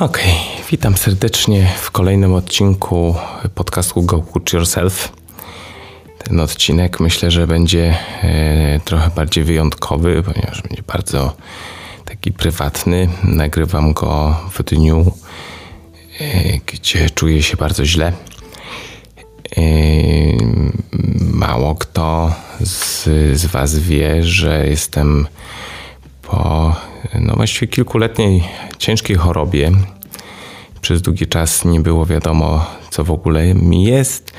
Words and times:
Okej, 0.00 0.32
okay, 0.32 0.64
witam 0.70 0.96
serdecznie 0.96 1.72
w 1.80 1.90
kolejnym 1.90 2.34
odcinku 2.34 3.14
podcastu 3.54 4.02
Go 4.02 4.22
Coach 4.22 4.52
Yourself. 4.52 5.12
Ten 6.18 6.40
odcinek 6.40 7.00
myślę, 7.00 7.30
że 7.30 7.46
będzie 7.46 7.96
e, 8.22 8.80
trochę 8.84 9.10
bardziej 9.10 9.44
wyjątkowy, 9.44 10.22
ponieważ 10.22 10.62
będzie 10.62 10.82
bardzo 10.82 11.36
taki 12.04 12.32
prywatny. 12.32 13.08
Nagrywam 13.24 13.92
go 13.92 14.36
w 14.52 14.62
dniu, 14.62 15.12
e, 16.20 16.58
gdzie 16.66 17.10
czuję 17.10 17.42
się 17.42 17.56
bardzo 17.56 17.84
źle. 17.84 18.12
E, 19.56 19.62
mało 21.20 21.74
kto 21.74 22.32
z, 22.60 23.04
z 23.38 23.46
Was 23.46 23.78
wie, 23.78 24.24
że 24.24 24.66
jestem 24.66 25.26
po 26.30 26.74
no 27.20 27.36
właściwie 27.36 27.66
kilkuletniej 27.66 28.44
ciężkiej 28.78 29.16
chorobie. 29.16 29.70
Przez 30.80 31.02
długi 31.02 31.26
czas 31.26 31.64
nie 31.64 31.80
było 31.80 32.06
wiadomo, 32.06 32.66
co 32.90 33.04
w 33.04 33.10
ogóle 33.10 33.54
mi 33.54 33.84
jest. 33.84 34.32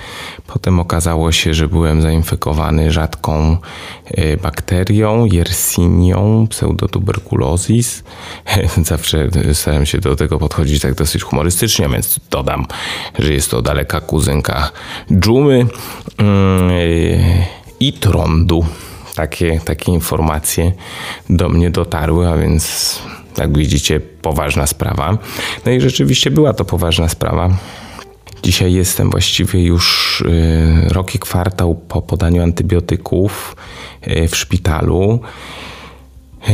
Potem 0.47 0.79
okazało 0.79 1.31
się, 1.31 1.53
że 1.53 1.67
byłem 1.67 2.01
zainfekowany 2.01 2.91
rzadką 2.91 3.57
e, 4.05 4.37
bakterią, 4.37 5.25
Yersinią, 5.25 6.47
pseudotuberculosis. 6.49 8.03
Zawsze 8.83 9.29
staram 9.53 9.85
się 9.85 9.97
do 9.97 10.15
tego 10.15 10.39
podchodzić 10.39 10.81
tak 10.81 10.93
dosyć 10.93 11.23
humorystycznie, 11.23 11.89
więc 11.89 12.19
dodam, 12.31 12.65
że 13.19 13.33
jest 13.33 13.51
to 13.51 13.61
daleka 13.61 14.01
kuzynka 14.01 14.71
dżumy 15.11 15.65
mm, 16.17 16.69
e, 16.69 16.73
i 17.79 17.93
trądu 17.93 18.65
takie, 19.19 19.59
takie 19.65 19.91
informacje 19.91 20.71
do 21.29 21.49
mnie 21.49 21.69
dotarły, 21.69 22.29
a 22.29 22.37
więc 22.37 22.95
jak 23.37 23.57
widzicie, 23.57 23.99
poważna 23.99 24.67
sprawa. 24.67 25.17
No 25.65 25.71
i 25.71 25.81
rzeczywiście 25.81 26.31
była 26.31 26.53
to 26.53 26.65
poważna 26.65 27.09
sprawa. 27.09 27.49
Dzisiaj 28.43 28.73
jestem 28.73 29.09
właściwie 29.09 29.63
już 29.63 30.21
y, 30.21 30.93
rok 30.93 31.15
i 31.15 31.19
kwartał 31.19 31.75
po 31.75 32.01
podaniu 32.01 32.43
antybiotyków 32.43 33.55
y, 34.07 34.27
w 34.27 34.35
szpitalu. 34.35 35.19
Y, 36.49 36.51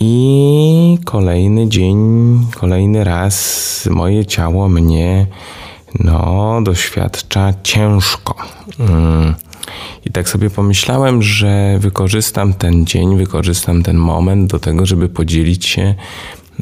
I 0.00 0.98
kolejny 1.04 1.68
dzień, 1.68 1.98
kolejny 2.60 3.04
raz 3.04 3.88
moje 3.90 4.26
ciało 4.26 4.68
mnie 4.68 5.26
no, 5.98 6.60
doświadcza 6.62 7.52
ciężko. 7.62 8.34
I 10.06 10.10
tak 10.10 10.28
sobie 10.28 10.50
pomyślałem, 10.50 11.22
że 11.22 11.78
wykorzystam 11.78 12.54
ten 12.54 12.86
dzień, 12.86 13.16
wykorzystam 13.16 13.82
ten 13.82 13.96
moment 13.96 14.50
do 14.50 14.58
tego, 14.58 14.86
żeby 14.86 15.08
podzielić 15.08 15.66
się 15.66 15.94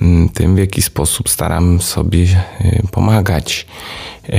mm, 0.00 0.28
tym, 0.28 0.56
w 0.56 0.58
jaki 0.58 0.82
sposób 0.82 1.28
staram 1.28 1.80
sobie 1.80 2.24
y, 2.60 2.82
pomagać 2.90 3.66
y, 4.28 4.32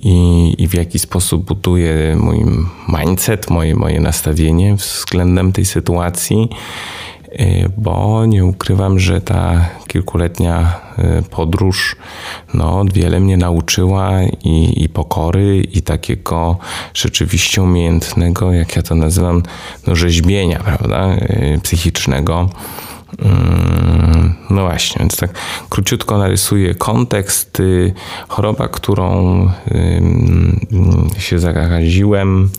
i, 0.00 0.54
i 0.58 0.68
w 0.68 0.74
jaki 0.74 0.98
sposób 0.98 1.44
buduję 1.44 2.16
mój 2.16 2.44
mindset, 2.88 3.50
moje, 3.50 3.74
moje 3.74 4.00
nastawienie 4.00 4.74
względem 4.74 5.52
tej 5.52 5.64
sytuacji. 5.64 6.48
Y, 7.40 7.70
bo 7.76 8.26
nie 8.26 8.44
ukrywam, 8.44 8.98
że 8.98 9.20
ta 9.20 9.68
kilkuletnia 9.86 10.80
y, 10.98 11.22
podróż 11.30 11.96
no, 12.54 12.84
wiele 12.94 13.20
mnie 13.20 13.36
nauczyła 13.36 14.10
i, 14.44 14.82
i 14.84 14.88
pokory, 14.88 15.60
i 15.60 15.82
takiego 15.82 16.58
rzeczywiście 16.94 17.62
umiejętnego, 17.62 18.52
jak 18.52 18.76
ja 18.76 18.82
to 18.82 18.94
nazywam, 18.94 19.42
no, 19.86 19.96
rzeźbienia, 19.96 20.58
prawda, 20.58 21.14
y, 21.14 21.60
psychicznego. 21.62 22.48
Mm, 23.18 24.34
no 24.50 24.62
właśnie, 24.62 24.98
więc 24.98 25.16
tak 25.16 25.30
króciutko 25.68 26.18
narysuję 26.18 26.74
kontekst. 26.74 27.62
Choroba, 28.28 28.68
którą 28.68 29.50
się 31.18 31.38
zakaziłem, 31.38 32.50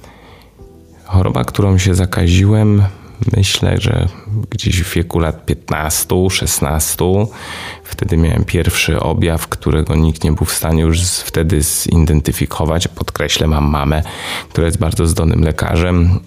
choroba, 1.05 1.43
którą 1.43 1.77
się 1.77 1.95
zakaziłem, 1.95 2.83
myślę, 3.37 3.77
że 3.77 4.07
gdzieś 4.49 4.83
w 4.83 4.93
wieku 4.93 5.19
lat 5.19 5.45
15, 5.45 6.29
16. 6.29 7.05
Wtedy 7.83 8.17
miałem 8.17 8.45
pierwszy 8.45 8.99
objaw, 8.99 9.47
którego 9.47 9.95
nikt 9.95 10.23
nie 10.23 10.31
był 10.31 10.45
w 10.45 10.53
stanie 10.53 10.81
już 10.81 11.01
wtedy 11.01 11.61
zidentyfikować. 11.61 12.87
Podkreślę, 12.87 13.47
mam 13.47 13.65
mamę, 13.65 14.03
która 14.49 14.65
jest 14.65 14.79
bardzo 14.79 15.07
zdolnym 15.07 15.41
lekarzem 15.43 16.19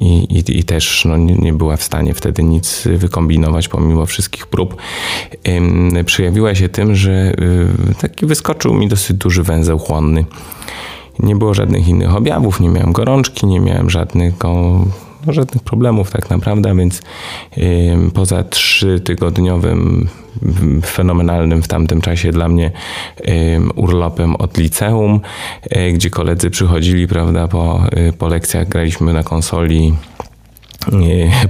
i, 0.00 0.06
i, 0.38 0.58
i 0.58 0.64
też 0.64 1.04
no, 1.04 1.16
nie, 1.16 1.34
nie, 1.34 1.52
była 1.52 1.76
w 1.76 1.82
stanie 1.82 2.14
wtedy 2.14 2.42
nic 2.42 2.88
wykombinować 2.96 3.68
pomimo 3.68 4.06
wszystkich 4.06 4.46
prób. 4.46 4.76
Przyjawiła 6.06 6.54
się 6.54 6.68
tym, 6.68 6.94
że 6.94 7.10
y, 7.10 7.94
taki 8.00 8.26
wyskoczył 8.26 8.74
mi 8.74 8.88
dosyć 8.88 9.16
duży 9.16 9.42
węzeł 9.42 9.78
chłonny. 9.78 10.24
Nie 11.18 11.36
było 11.36 11.54
żadnych 11.54 11.88
innych 11.88 12.14
objawów, 12.14 12.60
nie 12.60 12.68
miałem 12.68 12.92
gorączki, 12.92 13.46
nie 13.46 13.60
miałem 13.60 13.90
żadnego 13.90 14.80
no, 15.26 15.32
żadnych 15.32 15.62
problemów 15.62 16.10
tak 16.10 16.30
naprawdę, 16.30 16.76
więc 16.76 17.02
poza 18.14 18.44
trzytygodniowym 18.44 20.08
fenomenalnym 20.86 21.62
w 21.62 21.68
tamtym 21.68 22.00
czasie 22.00 22.32
dla 22.32 22.48
mnie 22.48 22.70
urlopem 23.74 24.36
od 24.36 24.58
liceum, 24.58 25.20
e, 25.70 25.92
gdzie 25.92 26.10
koledzy 26.10 26.50
przychodzili, 26.50 27.08
prawda, 27.08 27.48
po, 27.48 27.82
e, 27.92 28.12
po 28.12 28.28
lekcjach 28.28 28.68
graliśmy 28.68 29.12
na 29.12 29.22
konsoli 29.22 29.94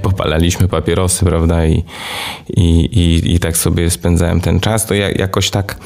popalaliśmy 0.03 0.69
papierosy, 0.69 1.25
prawda, 1.25 1.67
i, 1.67 1.85
i, 2.49 2.85
i, 2.85 3.35
i, 3.35 3.39
tak 3.39 3.57
sobie 3.57 3.91
spędzałem 3.91 4.41
ten 4.41 4.61
czas, 4.61 4.87
to 4.87 4.95
ja, 4.95 5.11
jakoś 5.11 5.51
tak 5.51 5.77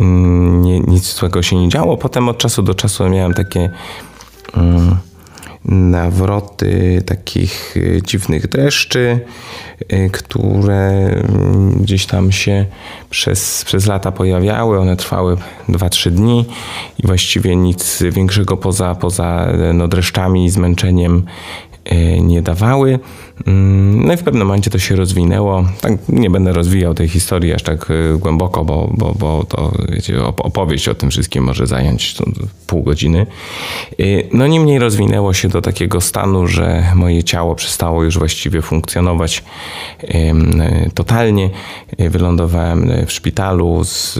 mm, 0.00 0.62
nie, 0.62 0.80
nic 0.80 1.14
złego 1.14 1.42
się 1.42 1.56
nie 1.56 1.68
działo. 1.68 1.96
Potem 1.96 2.28
od 2.28 2.38
czasu 2.38 2.62
do 2.62 2.74
czasu 2.74 3.08
miałem 3.08 3.34
takie 3.34 3.70
mm, 4.56 4.96
nawroty 5.64 7.02
takich 7.06 7.74
e, 7.76 8.02
dziwnych 8.02 8.48
dreszczy, 8.48 9.20
e, 9.88 10.10
które 10.10 10.80
mm, 10.80 11.70
gdzieś 11.82 12.06
tam 12.06 12.32
się 12.32 12.66
przez, 13.10 13.64
przez 13.64 13.86
lata 13.86 14.12
pojawiały. 14.12 14.78
One 14.78 14.96
trwały 14.96 15.36
2-3 15.68 16.10
dni 16.10 16.44
i 16.98 17.06
właściwie 17.06 17.56
nic 17.56 18.02
większego 18.02 18.56
poza, 18.56 18.94
poza 18.94 19.48
no, 19.74 19.88
dreszczami 19.88 20.44
i 20.44 20.50
zmęczeniem 20.50 21.26
nie 22.20 22.42
dawały. 22.42 22.98
Mm, 23.46 24.06
no 24.06 24.12
i 24.12 24.16
w 24.16 24.22
pewnym 24.22 24.46
momencie 24.46 24.70
to 24.70 24.78
się 24.78 24.96
rozwinęło. 24.96 25.64
Tak 25.80 25.92
nie 26.08 26.30
będę 26.30 26.52
rozwijał 26.52 26.94
tej 26.94 27.08
historii 27.08 27.54
aż 27.54 27.62
tak 27.62 27.90
e, 27.90 28.18
głęboko, 28.18 28.64
bo, 28.64 28.90
bo, 28.94 29.14
bo 29.18 29.44
to 29.44 29.72
wiecie, 29.88 30.24
opowieść 30.24 30.88
o 30.88 30.94
tym 30.94 31.10
wszystkim 31.10 31.44
może 31.44 31.66
zająć 31.66 32.14
pół 32.66 32.82
godziny. 32.82 33.26
E, 33.90 34.04
no 34.32 34.46
niemniej 34.46 34.78
rozwinęło 34.78 35.32
się 35.32 35.48
do 35.48 35.62
takiego 35.62 36.00
stanu, 36.00 36.46
że 36.46 36.84
moje 36.94 37.24
ciało 37.24 37.54
przestało 37.54 38.04
już 38.04 38.18
właściwie 38.18 38.62
funkcjonować 38.62 39.44
totalnie. 40.94 41.50
Wylądowałem 41.98 42.90
w 43.06 43.12
szpitalu 43.12 43.84
z 43.84 44.18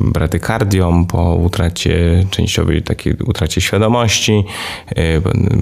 bradykardią 0.00 1.06
po 1.06 1.34
utracie 1.34 2.24
częściowej 2.30 2.82
takiej 2.82 3.14
utracie 3.26 3.60
świadomości. 3.60 4.44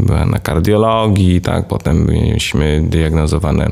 Byłem 0.06 0.30
na 0.30 0.38
kardiologii 0.38 1.01
tak, 1.40 1.68
potem 1.68 2.06
mieliśmy 2.06 2.82
diagnozowane 2.86 3.68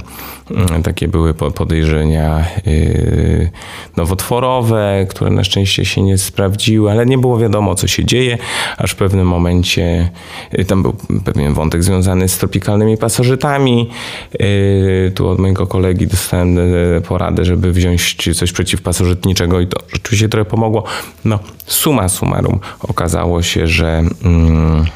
mm, 0.50 0.82
takie 0.82 1.08
były 1.08 1.34
podejrzenia 1.34 2.44
y, 2.66 3.50
nowotworowe, 3.96 5.06
które 5.10 5.30
na 5.30 5.44
szczęście 5.44 5.84
się 5.84 6.02
nie 6.02 6.18
sprawdziły, 6.18 6.90
ale 6.90 7.06
nie 7.06 7.18
było 7.18 7.38
wiadomo, 7.38 7.74
co 7.74 7.86
się 7.86 8.04
dzieje, 8.04 8.38
aż 8.76 8.90
w 8.90 8.96
pewnym 8.96 9.26
momencie 9.26 10.10
y, 10.58 10.64
tam 10.64 10.82
był 10.82 10.94
pewien 11.24 11.54
wątek 11.54 11.82
związany 11.82 12.28
z 12.28 12.38
tropikalnymi 12.38 12.96
pasożytami. 12.96 13.90
Y, 14.40 15.12
tu 15.14 15.28
od 15.28 15.38
mojego 15.38 15.66
kolegi 15.66 16.06
dostałem 16.06 16.58
poradę, 17.08 17.44
żeby 17.44 17.72
wziąć 17.72 18.16
coś 18.38 18.52
przeciwpasożytniczego 18.52 19.60
i 19.60 19.66
to 19.66 19.80
rzeczywiście 19.92 20.28
trochę 20.28 20.50
pomogło. 20.50 20.84
No, 21.24 21.38
suma 21.66 22.08
summarum 22.08 22.60
okazało 22.80 23.42
się, 23.42 23.66
że 23.66 24.02
mm, 24.24 24.86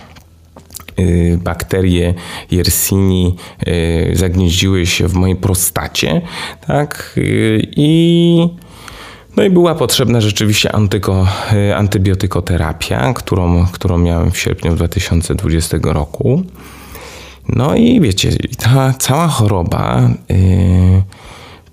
bakterie 1.38 2.14
Yersini 2.50 3.36
y, 3.68 4.16
zagnieździły 4.16 4.86
się 4.86 5.08
w 5.08 5.14
mojej 5.14 5.36
prostacie, 5.36 6.22
tak? 6.66 7.14
Y, 7.18 7.66
I 7.76 8.48
no 9.36 9.42
i 9.42 9.50
była 9.50 9.74
potrzebna 9.74 10.20
rzeczywiście 10.20 10.72
antyko, 10.72 11.28
antybiotykoterapia, 11.76 13.12
którą, 13.12 13.66
którą 13.66 13.98
miałem 13.98 14.30
w 14.30 14.38
sierpniu 14.38 14.74
2020 14.74 15.78
roku. 15.82 16.42
No 17.48 17.74
i 17.74 18.00
wiecie, 18.00 18.30
ta 18.58 18.94
cała 18.98 19.28
choroba 19.28 20.10
yy, 20.28 21.02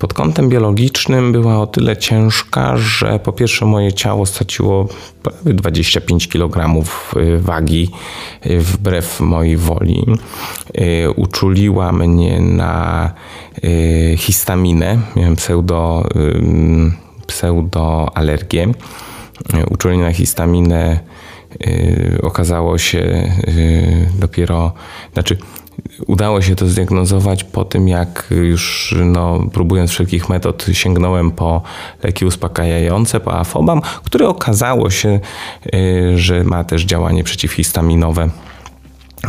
pod 0.02 0.14
kątem 0.14 0.50
biologicznym 0.50 1.32
była 1.32 1.60
o 1.60 1.68
tyle 1.68 1.98
ciężka, 1.98 2.78
że 2.78 3.20
po 3.20 3.32
pierwsze 3.32 3.66
moje 3.66 3.94
ciało 3.94 4.26
straciło 4.26 4.88
prawie 5.24 5.54
25 5.54 6.28
kg 6.28 6.86
y, 7.18 7.38
wagi 7.38 7.90
y, 8.46 8.60
wbrew 8.60 9.20
mojej 9.20 9.58
woli. 9.58 10.06
Y, 10.78 11.12
uczuliła 11.12 11.92
mnie 11.92 12.40
na 12.40 13.12
histaminę. 14.18 15.00
Miałem 15.16 15.36
pseudo 15.36 16.10
pseudoalergię. 17.28 18.68
Uczulenie 19.70 20.04
na 20.04 20.14
histaminę 20.14 21.00
okazało 22.22 22.78
się 22.78 23.32
dopiero, 24.20 24.72
znaczy 25.14 25.38
udało 26.08 26.42
się 26.42 26.56
to 26.56 26.68
zdiagnozować 26.68 27.44
po 27.44 27.66
tym, 27.66 27.88
jak 27.88 28.28
już 28.30 28.96
no, 29.06 29.40
próbując 29.54 29.92
wszelkich 29.92 30.30
metod 30.30 30.66
sięgnąłem 30.74 31.32
po 31.32 31.62
leki 32.04 32.26
uspokajające, 32.26 33.20
po 33.20 33.40
afobam, 33.40 33.82
które 34.04 34.28
okazało 34.28 34.90
się, 34.90 35.20
że 36.16 36.44
ma 36.44 36.64
też 36.64 36.84
działanie 36.84 37.24
przeciwhistaminowe. 37.24 38.30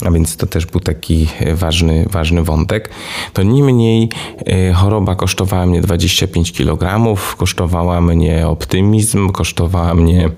A 0.04 0.10
więc 0.10 0.36
to 0.36 0.46
też 0.46 0.66
był 0.66 0.80
taki 0.80 1.28
ważny, 1.54 2.06
ważny 2.10 2.42
wątek. 2.42 2.90
To 3.32 3.42
niemniej 3.42 4.08
choroba 4.74 5.14
kosztowała 5.14 5.66
mnie 5.66 5.80
25 5.80 6.52
kg, 6.52 7.04
kosztowała 7.36 8.00
mnie 8.00 8.48
optymizm, 8.48 9.30
kosztowała 9.30 9.94
mnie 9.94 10.30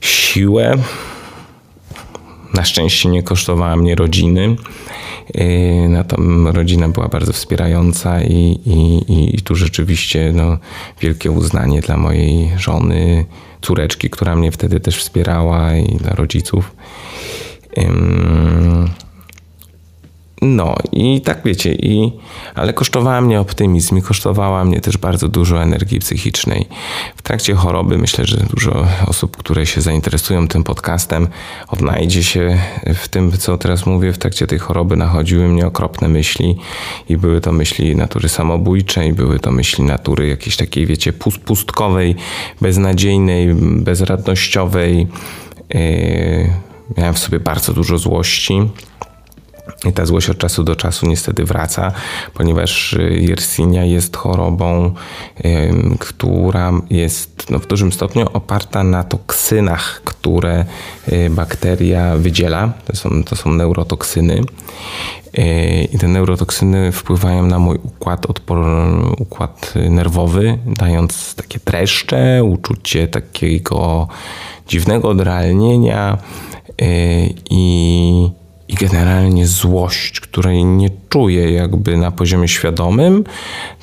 siłę. 0.00 0.76
Na 2.54 2.64
szczęście 2.64 3.08
nie 3.08 3.22
kosztowała 3.22 3.76
mnie 3.76 3.94
rodziny. 3.94 4.56
No, 5.88 6.04
tam 6.04 6.48
rodzina 6.48 6.88
była 6.88 7.08
bardzo 7.08 7.32
wspierająca 7.32 8.22
i, 8.22 8.60
i, 8.66 9.36
i 9.36 9.42
tu 9.42 9.54
rzeczywiście 9.54 10.32
no, 10.34 10.58
wielkie 11.00 11.30
uznanie 11.30 11.80
dla 11.80 11.96
mojej 11.96 12.50
żony, 12.58 13.24
córeczki, 13.62 14.10
która 14.10 14.36
mnie 14.36 14.52
wtedy 14.52 14.80
też 14.80 14.98
wspierała 14.98 15.76
i 15.76 15.96
dla 15.96 16.14
rodziców. 16.14 16.72
No 20.42 20.76
i 20.92 21.20
tak 21.20 21.40
wiecie, 21.44 21.74
i, 21.74 22.12
ale 22.54 22.72
kosztowała 22.72 23.20
mnie 23.20 23.40
optymizm 23.40 23.98
i 23.98 24.02
kosztowała 24.02 24.64
mnie 24.64 24.80
też 24.80 24.96
bardzo 24.96 25.28
dużo 25.28 25.62
energii 25.62 25.98
psychicznej. 25.98 26.66
W 27.16 27.22
trakcie 27.22 27.54
choroby 27.54 27.98
myślę, 27.98 28.24
że 28.26 28.36
dużo 28.36 28.86
osób, 29.06 29.36
które 29.36 29.66
się 29.66 29.80
zainteresują 29.80 30.48
tym 30.48 30.64
podcastem, 30.64 31.28
odnajdzie 31.68 32.22
się 32.22 32.58
w 32.94 33.08
tym, 33.08 33.32
co 33.32 33.58
teraz 33.58 33.86
mówię. 33.86 34.12
W 34.12 34.18
trakcie 34.18 34.46
tej 34.46 34.58
choroby 34.58 34.96
nachodziły 34.96 35.48
mnie 35.48 35.66
okropne 35.66 36.08
myśli 36.08 36.56
i 37.08 37.16
były 37.16 37.40
to 37.40 37.52
myśli 37.52 37.96
natury 37.96 38.28
samobójczej, 38.28 39.12
były 39.12 39.40
to 39.40 39.50
myśli 39.52 39.84
natury 39.84 40.28
jakiejś 40.28 40.56
takiej, 40.56 40.86
wiecie, 40.86 41.12
pustkowej, 41.44 42.16
beznadziejnej, 42.60 43.54
bezradnościowej. 43.54 45.06
Yy, 45.74 46.50
miałem 46.96 47.14
w 47.14 47.18
sobie 47.18 47.40
bardzo 47.40 47.72
dużo 47.72 47.98
złości 47.98 48.70
i 49.84 49.92
ta 49.92 50.06
złość 50.06 50.30
od 50.30 50.38
czasu 50.38 50.64
do 50.64 50.76
czasu 50.76 51.06
niestety 51.06 51.44
wraca, 51.44 51.92
ponieważ 52.34 52.92
y, 52.92 53.18
Yersinia 53.20 53.84
jest 53.84 54.16
chorobą, 54.16 54.94
która 55.98 56.72
jest 56.90 57.50
no, 57.50 57.58
w 57.58 57.66
dużym 57.66 57.92
stopniu 57.92 58.26
oparta 58.32 58.84
na 58.84 59.04
toksynach, 59.04 60.02
które 60.04 60.64
y, 61.12 61.30
bakteria 61.30 62.16
wydziela. 62.16 62.72
To 62.86 62.96
są, 62.96 63.24
to 63.24 63.36
są 63.36 63.52
neurotoksyny. 63.52 64.42
Y, 65.38 65.88
I 65.92 65.98
te 65.98 66.08
neurotoksyny 66.08 66.92
wpływają 66.92 67.46
na 67.46 67.58
mój 67.58 67.78
układ, 67.82 68.26
odpor, 68.26 68.66
układ 69.18 69.74
nerwowy, 69.90 70.58
dając 70.66 71.34
takie 71.34 71.58
dreszcze, 71.64 72.44
uczucie 72.44 73.08
takiego 73.08 74.08
dziwnego 74.68 75.08
odrealnienia 75.08 76.18
i 77.50 78.30
i 78.70 78.74
generalnie 78.74 79.46
złość, 79.46 80.20
której 80.20 80.64
nie 80.64 80.90
czuję 81.08 81.52
jakby 81.52 81.96
na 81.96 82.10
poziomie 82.10 82.48
świadomym, 82.48 83.24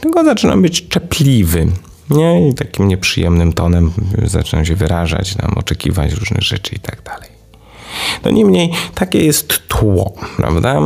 tylko 0.02 0.24
zaczynam 0.24 0.62
być 0.62 0.88
czepliwy. 0.88 1.68
Nie? 2.10 2.50
I 2.50 2.54
takim 2.54 2.88
nieprzyjemnym 2.88 3.54
tonem 3.54 3.92
zaczynam 4.24 4.66
się 4.66 4.76
wyrażać, 4.76 5.38
nam 5.38 5.54
oczekiwać 5.58 6.14
różnych 6.14 6.44
rzeczy 6.44 6.76
i 6.76 6.80
tak 6.80 7.04
dalej. 7.04 7.37
No 8.26 8.32
niemniej 8.32 8.72
takie 8.96 9.26
jest 9.26 9.68
tło, 9.68 10.14
prawda? 10.38 10.82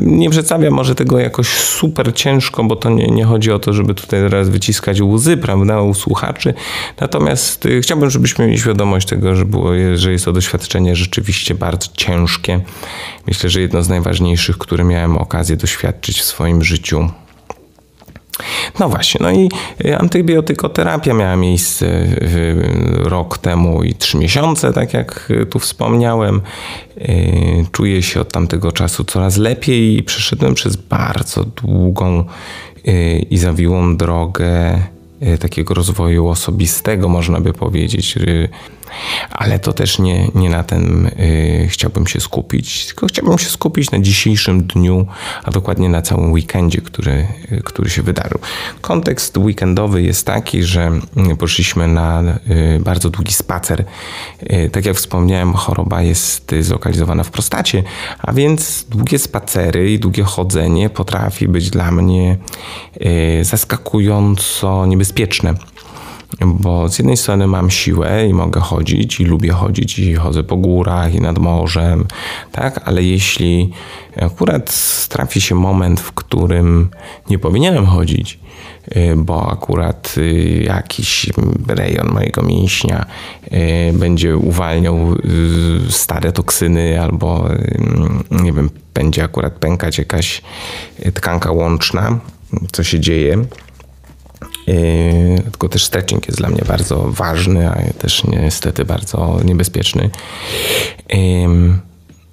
Nie 0.00 0.30
przedstawiam 0.30 0.74
może 0.74 0.94
tego 0.94 1.18
jakoś 1.18 1.48
super 1.48 2.14
ciężko, 2.14 2.64
bo 2.64 2.76
to 2.76 2.90
nie, 2.90 3.06
nie 3.06 3.24
chodzi 3.24 3.52
o 3.52 3.58
to, 3.58 3.72
żeby 3.72 3.94
tutaj 3.94 4.20
teraz 4.20 4.48
wyciskać 4.48 5.00
łzy, 5.00 5.36
prawda, 5.36 5.80
u 5.80 5.94
słuchaczy. 5.94 6.54
Natomiast 7.00 7.66
y, 7.66 7.80
chciałbym, 7.80 8.10
żebyśmy 8.10 8.46
mieli 8.46 8.58
świadomość 8.58 9.08
tego, 9.08 9.34
że, 9.34 9.44
było, 9.44 9.70
że 9.94 10.12
jest 10.12 10.24
to 10.24 10.32
doświadczenie 10.32 10.96
rzeczywiście 10.96 11.54
bardzo 11.54 11.88
ciężkie. 11.96 12.60
Myślę, 13.26 13.50
że 13.50 13.60
jedno 13.60 13.82
z 13.82 13.88
najważniejszych, 13.88 14.58
które 14.58 14.84
miałem 14.84 15.18
okazję 15.18 15.56
doświadczyć 15.56 16.20
w 16.20 16.24
swoim 16.24 16.64
życiu. 16.64 17.08
No 18.80 18.88
właśnie, 18.88 19.20
no 19.22 19.30
i 19.30 19.48
y, 19.84 19.98
antybiotykoterapia 19.98 21.14
miała 21.14 21.36
miejsce 21.36 22.06
rok 23.04 23.38
temu 23.38 23.82
i 23.82 23.94
trzy 23.94 24.16
miesiące, 24.16 24.72
tak 24.72 24.94
jak 24.94 25.28
y, 25.30 25.46
tu 25.46 25.58
wspomniałem. 25.58 26.40
Y, 26.98 27.66
czuję 27.72 28.02
się 28.02 28.20
od 28.20 28.32
tamtego 28.32 28.72
czasu 28.72 29.04
coraz 29.04 29.36
lepiej 29.36 29.98
i 29.98 30.02
przeszedłem 30.02 30.54
przez 30.54 30.76
bardzo 30.76 31.44
długą 31.44 32.24
i 33.30 33.38
zawiłą 33.38 33.96
drogę 33.96 34.78
takiego 35.40 35.74
rozwoju 35.74 36.28
osobistego, 36.28 37.08
można 37.08 37.40
by 37.40 37.52
powiedzieć 37.52 38.18
ale 39.30 39.58
to 39.58 39.72
też 39.72 39.98
nie, 39.98 40.28
nie 40.34 40.50
na 40.50 40.62
tym 40.62 41.06
y, 41.06 41.68
chciałbym 41.70 42.06
się 42.06 42.20
skupić, 42.20 42.86
tylko 42.86 43.06
chciałbym 43.06 43.38
się 43.38 43.48
skupić 43.48 43.90
na 43.90 43.98
dzisiejszym 43.98 44.62
dniu, 44.62 45.06
a 45.44 45.50
dokładnie 45.50 45.88
na 45.88 46.02
całym 46.02 46.32
weekendzie, 46.32 46.80
który, 46.80 47.26
y, 47.52 47.62
który 47.64 47.90
się 47.90 48.02
wydarzył. 48.02 48.38
Kontekst 48.80 49.38
weekendowy 49.38 50.02
jest 50.02 50.26
taki, 50.26 50.62
że 50.62 50.92
y, 51.32 51.36
poszliśmy 51.36 51.88
na 51.88 52.22
bardzo 52.80 53.10
długi 53.10 53.32
spacer. 53.32 53.84
Tak 54.72 54.86
jak 54.86 54.96
wspomniałem, 54.96 55.52
choroba 55.54 56.02
jest 56.02 56.54
zlokalizowana 56.60 57.24
w 57.24 57.30
prostacie, 57.30 57.82
a 58.18 58.32
więc 58.32 58.86
długie 58.88 59.18
spacery 59.18 59.92
i 59.92 59.98
długie 59.98 60.22
chodzenie 60.22 60.90
potrafi 60.90 61.48
być 61.48 61.70
dla 61.70 61.90
mnie 61.90 62.36
zaskakująco 63.42 64.86
niebezpieczne 64.86 65.54
bo 66.40 66.88
z 66.88 66.98
jednej 66.98 67.16
strony 67.16 67.46
mam 67.46 67.70
siłę 67.70 68.28
i 68.28 68.34
mogę 68.34 68.60
chodzić 68.60 69.20
i 69.20 69.24
lubię 69.24 69.52
chodzić 69.52 69.98
i 69.98 70.14
chodzę 70.14 70.44
po 70.44 70.56
górach 70.56 71.14
i 71.14 71.20
nad 71.20 71.38
morzem, 71.38 72.06
tak, 72.52 72.80
ale 72.84 73.02
jeśli 73.02 73.70
akurat 74.16 74.74
trafi 75.08 75.40
się 75.40 75.54
moment, 75.54 76.00
w 76.00 76.12
którym 76.12 76.90
nie 77.30 77.38
powinienem 77.38 77.86
chodzić, 77.86 78.38
y, 78.96 79.16
bo 79.16 79.52
akurat 79.52 80.14
y, 80.18 80.64
jakiś 80.66 81.30
rejon 81.68 82.08
mojego 82.08 82.42
mięśnia 82.42 83.06
y, 83.46 83.92
będzie 83.92 84.36
uwalniał 84.36 84.98
stare 85.90 86.32
toksyny 86.32 87.02
albo 87.02 87.48
nie 88.30 88.52
wiem, 88.52 88.70
będzie 88.94 89.24
akurat 89.24 89.52
pękać 89.52 89.98
jakaś 89.98 90.42
tkanka 91.14 91.52
łączna, 91.52 92.18
co 92.72 92.84
się 92.84 93.00
dzieje, 93.00 93.44
Yy, 94.66 95.42
tylko 95.42 95.68
też 95.68 95.84
stretching 95.84 96.26
jest 96.26 96.38
dla 96.38 96.48
mnie 96.48 96.62
bardzo 96.68 97.04
ważny, 97.08 97.70
a 97.70 97.92
też 97.98 98.24
niestety 98.24 98.84
bardzo 98.84 99.40
niebezpieczny. 99.44 100.10
Yy, 101.08 101.18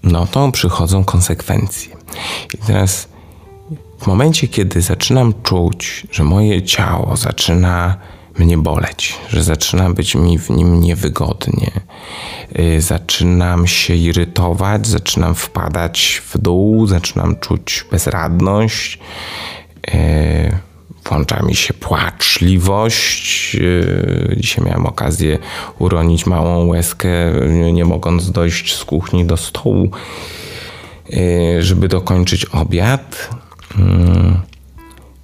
no 0.03 0.27
to 0.27 0.51
przychodzą 0.51 1.03
konsekwencje. 1.03 1.95
I 2.53 2.57
teraz 2.57 3.07
w 3.99 4.07
momencie, 4.07 4.47
kiedy 4.47 4.81
zaczynam 4.81 5.33
czuć, 5.43 6.07
że 6.11 6.23
moje 6.23 6.63
ciało 6.63 7.17
zaczyna 7.17 7.97
mnie 8.37 8.57
boleć, 8.57 9.15
że 9.29 9.43
zaczyna 9.43 9.89
być 9.89 10.15
mi 10.15 10.39
w 10.39 10.49
nim 10.49 10.81
niewygodnie, 10.81 11.71
yy, 12.55 12.81
zaczynam 12.81 13.67
się 13.67 13.95
irytować, 13.95 14.87
zaczynam 14.87 15.35
wpadać 15.35 16.21
w 16.33 16.37
dół, 16.37 16.87
zaczynam 16.87 17.39
czuć 17.39 17.85
bezradność 17.91 18.99
włącza 21.09 21.43
mi 21.43 21.55
się 21.55 21.73
płaczliwość. 21.73 23.53
Yy, 23.55 24.35
dzisiaj 24.37 24.65
miałem 24.65 24.85
okazję 24.85 25.37
uronić 25.79 26.25
małą 26.25 26.65
łezkę, 26.67 27.09
nie 27.73 27.85
mogąc 27.85 28.31
dojść 28.31 28.75
z 28.75 28.85
kuchni 28.85 29.25
do 29.25 29.37
stołu, 29.37 29.91
yy, 31.09 31.63
żeby 31.63 31.87
dokończyć 31.87 32.45
obiad. 32.45 33.29
Yy, 33.77 33.83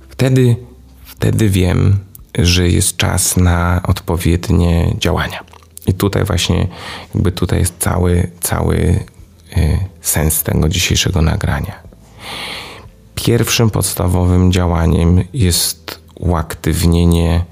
wtedy, 0.10 0.56
wtedy 1.06 1.50
wiem, 1.50 2.00
że 2.40 2.70
jest 2.70 2.98
czas 2.98 3.38
na 3.38 3.82
odpowiednie 3.88 4.96
działania. 5.00 5.40
I 5.88 5.94
tutaj 5.94 6.24
właśnie, 6.24 6.68
jakby 7.14 7.32
tutaj 7.32 7.60
jest 7.60 7.74
cały, 7.80 8.32
cały 8.42 9.00
sens 10.02 10.44
tego 10.44 10.70
dzisiejszego 10.70 11.22
nagrania 11.22 11.86
pierwszym 13.16 13.70
podstawowym 13.70 14.52
działaniem 14.52 15.24
jest 15.34 16.00
uaktywnienie 16.16 17.46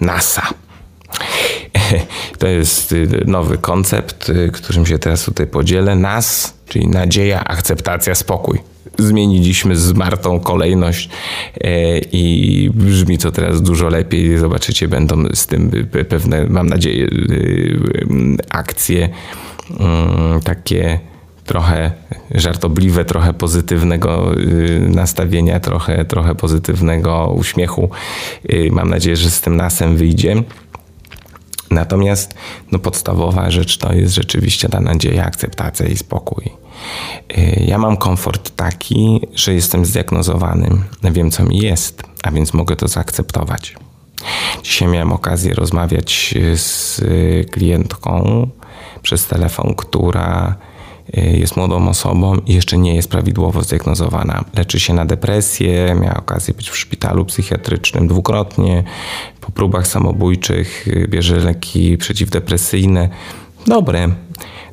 NASA. 0.00 0.42
To 2.38 2.46
jest 2.46 2.92
y, 2.92 3.24
nowy 3.26 3.58
koncept, 3.58 4.28
y, 4.28 4.50
którym 4.52 4.86
się 4.86 4.98
teraz 4.98 5.24
tutaj 5.24 5.46
podzielę. 5.46 5.96
NAS, 5.96 6.54
czyli 6.68 6.88
nadzieja, 6.88 7.44
akceptacja, 7.44 8.14
spokój. 8.14 8.58
Zmieniliśmy 8.98 9.76
z 9.76 9.92
Martą 9.92 10.40
kolejność 10.40 11.08
e, 11.60 11.98
i 11.98 12.70
brzmi 12.74 13.18
to 13.18 13.32
teraz 13.32 13.62
dużo 13.62 13.88
lepiej. 13.88 14.38
Zobaczycie, 14.38 14.88
będą 14.88 15.24
z 15.34 15.46
tym 15.46 15.70
pewne, 16.08 16.46
mam 16.46 16.66
nadzieję, 16.66 17.08
akcje 18.50 19.08
mm, 19.80 20.40
takie 20.40 21.00
trochę 21.44 21.92
żartobliwe, 22.30 23.04
trochę 23.04 23.34
pozytywnego 23.34 24.38
y, 24.38 24.86
nastawienia, 24.88 25.60
trochę, 25.60 26.04
trochę 26.04 26.34
pozytywnego 26.34 27.34
uśmiechu. 27.36 27.90
Y, 28.52 28.68
mam 28.72 28.90
nadzieję, 28.90 29.16
że 29.16 29.30
z 29.30 29.40
tym 29.40 29.56
nasem 29.56 29.96
wyjdzie. 29.96 30.42
Natomiast 31.70 32.34
no, 32.72 32.78
podstawowa 32.78 33.50
rzecz 33.50 33.78
to 33.78 33.92
jest 33.92 34.14
rzeczywiście 34.14 34.68
ta 34.68 34.80
nadzieja, 34.80 35.24
akceptacja 35.24 35.86
i 35.86 35.96
spokój. 35.96 36.44
Y, 37.38 37.64
ja 37.66 37.78
mam 37.78 37.96
komfort 37.96 38.56
taki, 38.56 39.20
że 39.34 39.54
jestem 39.54 39.84
zdiagnozowany, 39.84 40.68
wiem 41.12 41.30
co 41.30 41.44
mi 41.44 41.58
jest, 41.58 42.02
a 42.22 42.30
więc 42.30 42.54
mogę 42.54 42.76
to 42.76 42.88
zaakceptować. 42.88 43.76
Dzisiaj 44.62 44.88
miałem 44.88 45.12
okazję 45.12 45.54
rozmawiać 45.54 46.34
z 46.54 47.00
klientką 47.50 48.48
przez 49.02 49.26
telefon, 49.26 49.74
która 49.76 50.56
jest 51.14 51.56
młodą 51.56 51.88
osobą 51.88 52.36
i 52.46 52.54
jeszcze 52.54 52.78
nie 52.78 52.94
jest 52.94 53.10
prawidłowo 53.10 53.62
zdiagnozowana. 53.62 54.44
Leczy 54.54 54.80
się 54.80 54.94
na 54.94 55.04
depresję, 55.04 55.96
miała 56.00 56.16
okazję 56.16 56.54
być 56.54 56.70
w 56.70 56.76
szpitalu 56.76 57.24
psychiatrycznym 57.24 58.08
dwukrotnie, 58.08 58.84
po 59.40 59.52
próbach 59.52 59.86
samobójczych 59.86 60.88
y, 60.88 61.08
bierze 61.08 61.36
leki 61.36 61.98
przeciwdepresyjne. 61.98 63.08
Dobre, 63.66 64.08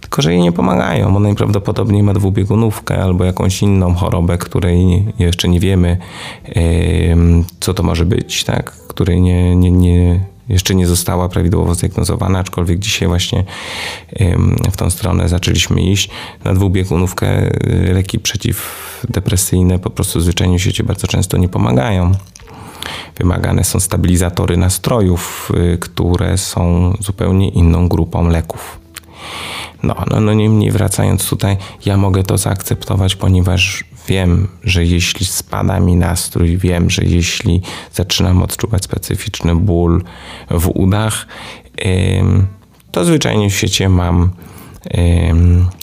tylko 0.02 0.22
że 0.22 0.34
jej 0.34 0.42
nie 0.42 0.52
pomagają. 0.52 1.08
Ona 1.08 1.20
najprawdopodobniej 1.20 2.04
ma 2.04 2.14
dwubiegunówkę 2.14 3.04
albo 3.04 3.26
jakąś 3.26 3.62
inną 3.62 3.94
chorobę, 3.94 4.38
której 4.38 5.06
jeszcze 5.20 5.48
nie 5.50 5.60
wiemy, 5.60 5.98
co 7.60 7.74
to 7.74 7.84
może 7.84 8.06
być, 8.06 8.44
tak? 8.44 8.72
której 8.72 9.22
nie, 9.22 9.56
nie, 9.56 9.72
nie 9.72 10.20
jeszcze 10.50 10.76
nie 10.76 10.88
została 10.88 11.30
prawidłowo 11.30 11.76
zdiagnozowana, 11.76 12.40
aczkolwiek 12.40 12.80
dzisiaj 12.80 13.08
właśnie 13.08 13.44
w 14.72 14.78
tą 14.78 14.90
stronę 14.90 15.30
zaczęliśmy 15.30 15.82
iść. 15.82 16.10
Na 16.44 16.54
dwubiegunówkę 16.54 17.28
y, 17.90 17.94
leki 17.94 18.20
przeciwdepresyjne 18.20 19.80
po 19.80 19.90
prostu 19.90 20.20
w 20.22 20.60
świecie 20.60 20.84
bardzo 20.84 21.08
często 21.08 21.38
nie 21.38 21.50
pomagają. 21.50 22.12
Wymagane 23.18 23.64
są 23.64 23.80
stabilizatory 23.80 24.58
nastrojów, 24.58 25.52
y, 25.74 25.78
które 25.78 26.38
są 26.38 26.94
zupełnie 27.00 27.50
inną 27.50 27.88
grupą 27.88 28.28
leków. 28.28 28.80
No, 29.84 29.96
no, 30.12 30.22
no 30.22 30.34
niemniej 30.34 30.72
wracając 30.72 31.30
tutaj, 31.30 31.58
ja 31.86 31.98
mogę 31.98 32.24
to 32.24 32.38
zaakceptować, 32.38 33.16
ponieważ 33.16 33.84
wiem, 34.08 34.48
że 34.64 34.86
jeśli 34.86 35.26
spada 35.26 35.80
mi 35.80 35.96
nastrój, 35.96 36.58
wiem, 36.58 36.90
że 36.90 37.04
jeśli 37.04 37.62
zaczynam 37.94 38.42
odczuwać 38.42 38.84
specyficzny 38.84 39.56
ból 39.56 40.04
w 40.52 40.68
udach, 40.68 41.28
to 42.92 43.06
zwyczajnie 43.06 43.50
w 43.50 43.54
świecie 43.54 43.90
mam 43.90 44.30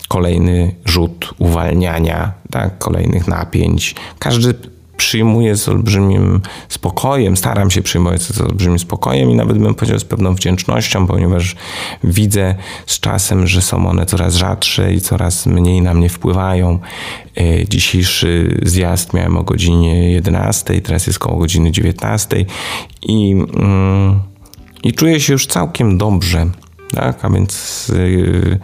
kolejny 0.08 0.74
rzut 0.84 1.34
uwalniania, 1.38 2.32
tak, 2.50 2.78
kolejnych 2.78 3.28
napięć. 3.28 3.94
Każdy 4.18 4.54
przyjmuję 4.96 5.56
z 5.56 5.68
olbrzymim 5.68 6.40
spokojem, 6.68 7.36
staram 7.36 7.70
się 7.70 7.82
przyjmować 7.82 8.22
z 8.22 8.40
olbrzymim 8.40 8.78
spokojem 8.78 9.30
i 9.30 9.34
nawet 9.34 9.58
bym 9.58 9.74
powiedział 9.74 9.98
z 9.98 10.04
pewną 10.04 10.34
wdzięcznością, 10.34 11.06
ponieważ 11.06 11.56
widzę 12.04 12.54
z 12.86 13.00
czasem, 13.00 13.46
że 13.46 13.62
są 13.62 13.88
one 13.88 14.06
coraz 14.06 14.34
rzadsze 14.34 14.94
i 14.94 15.00
coraz 15.00 15.46
mniej 15.46 15.82
na 15.82 15.94
mnie 15.94 16.08
wpływają. 16.08 16.78
E, 17.36 17.68
dzisiejszy 17.68 18.60
zjazd 18.62 19.14
miałem 19.14 19.36
o 19.36 19.42
godzinie 19.42 20.12
11, 20.12 20.80
teraz 20.80 21.06
jest 21.06 21.18
koło 21.18 21.38
godziny 21.38 21.72
19 21.72 22.46
i, 23.02 23.32
mm, 23.32 24.20
i 24.82 24.92
czuję 24.92 25.20
się 25.20 25.32
już 25.32 25.46
całkiem 25.46 25.98
dobrze. 25.98 26.46
Tak? 26.94 27.24
A 27.24 27.30
więc 27.30 27.88
yy, 27.94 28.58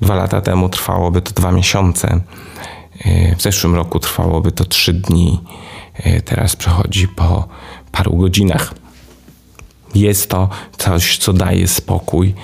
dwa 0.00 0.14
lata 0.14 0.40
temu 0.40 0.68
trwałoby 0.68 1.22
to 1.22 1.32
dwa 1.32 1.52
miesiące. 1.52 2.20
W 3.36 3.42
zeszłym 3.42 3.74
roku 3.74 3.98
trwałoby 3.98 4.52
to 4.52 4.64
3 4.64 4.92
dni, 4.92 5.40
e, 5.94 6.22
teraz 6.22 6.56
przechodzi 6.56 7.08
po 7.08 7.48
paru 7.92 8.16
godzinach. 8.16 8.74
Jest 9.94 10.30
to 10.30 10.48
coś, 10.78 11.18
co 11.18 11.32
daje 11.32 11.68
spokój 11.68 12.34